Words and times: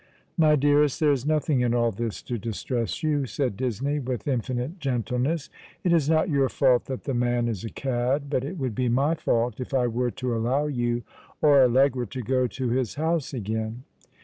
"My 0.35 0.55
dearest, 0.55 0.99
there 0.99 1.11
is 1.11 1.27
nothing 1.27 1.61
in 1.61 1.75
all 1.75 1.91
this 1.91 2.23
to 2.23 2.39
distress 2.39 3.03
you," 3.03 3.27
said 3.27 3.55
Disney, 3.55 3.99
with 3.99 4.27
infinite 4.27 4.79
gentleness." 4.79 5.51
It 5.83 5.93
is 5.93 6.09
not 6.09 6.27
your 6.27 6.49
fault 6.49 6.85
that 6.85 7.03
the 7.03 7.13
man 7.13 7.47
is 7.47 7.63
a 7.63 7.69
cad; 7.69 8.27
but 8.27 8.43
it 8.43 8.57
would 8.57 8.73
be 8.73 8.89
my 8.89 9.13
fault 9.13 9.59
if 9.59 9.75
I 9.75 9.85
were 9.85 10.09
to 10.09 10.35
allow 10.35 10.65
you 10.65 11.03
or 11.39 11.61
Allegra 11.61 12.07
to 12.07 12.21
go 12.23 12.47
to 12.47 12.69
his 12.69 12.95
house 12.95 13.31
again." 13.31 13.83